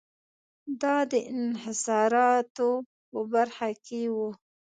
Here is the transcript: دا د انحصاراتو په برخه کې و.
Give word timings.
دا 0.81 0.95
د 1.11 1.13
انحصاراتو 1.33 2.69
په 3.09 3.19
برخه 3.33 3.69
کې 3.85 4.01
و. 4.15 4.15